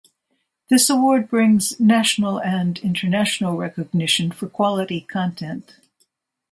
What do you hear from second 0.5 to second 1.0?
This